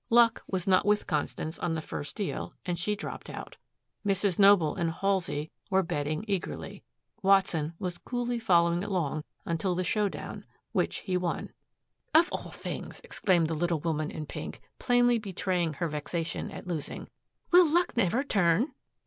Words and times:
Luck 0.09 0.41
was 0.47 0.65
not 0.65 0.83
with 0.83 1.05
Constance 1.05 1.59
on 1.59 1.75
the 1.75 1.79
first 1.79 2.15
deal 2.15 2.55
and 2.65 2.79
she 2.79 2.95
dropped 2.95 3.29
out. 3.29 3.57
Mrs. 4.03 4.39
Noble 4.39 4.73
and 4.73 4.89
Halsey 4.89 5.51
were 5.69 5.83
betting 5.83 6.25
eagerly. 6.27 6.81
Watson 7.21 7.73
was 7.77 7.99
coolly 7.99 8.39
following 8.39 8.83
along 8.83 9.23
until 9.45 9.75
the 9.75 9.83
show 9.83 10.09
down 10.09 10.43
which 10.71 11.01
he 11.01 11.17
won. 11.17 11.53
"Of 12.15 12.29
all 12.31 12.49
things," 12.49 12.99
exclaimed 13.03 13.45
the 13.45 13.53
little 13.53 13.79
woman 13.81 14.09
in 14.09 14.25
pink, 14.25 14.59
plainly 14.79 15.19
betraying 15.19 15.73
her 15.73 15.87
vexation 15.87 16.49
at 16.49 16.65
losing. 16.65 17.07
"Will 17.51 17.69
luck 17.69 17.95
never 17.95 18.23
turn?" 18.23 18.73